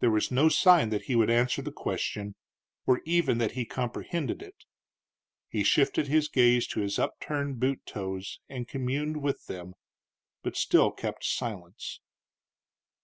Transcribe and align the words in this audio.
There 0.00 0.10
was 0.10 0.32
no 0.32 0.48
sign 0.48 0.90
that 0.90 1.02
he 1.04 1.14
would 1.14 1.30
answer 1.30 1.62
the 1.62 1.70
question 1.70 2.34
or 2.86 3.00
even 3.04 3.38
that 3.38 3.52
he 3.52 3.64
comprehended 3.64 4.42
it. 4.42 4.64
He 5.48 5.62
shifted 5.62 6.08
his 6.08 6.28
gaze 6.28 6.66
to 6.66 6.80
his 6.80 6.98
upturned 6.98 7.60
boot 7.60 7.86
toes 7.86 8.40
and 8.48 8.66
communed 8.66 9.22
with 9.22 9.46
them, 9.46 9.74
but 10.42 10.56
still 10.56 10.90
kept 10.90 11.22
silence. 11.24 12.00